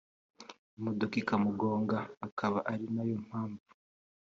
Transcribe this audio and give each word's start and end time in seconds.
imodoka 0.77 1.15
ikamugonga 1.21 1.97
akaba 2.25 2.59
arinayo 2.71 3.15
mpamvu 3.25 3.67